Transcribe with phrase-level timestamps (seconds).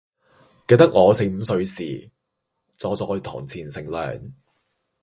[0.67, 2.09] 記得我四五歲時，
[2.75, 4.31] 坐在堂前乘涼，